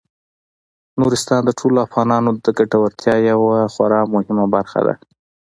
[0.99, 4.95] نورستان د ټولو افغانانو د ګټورتیا یوه خورا مهمه برخه ده.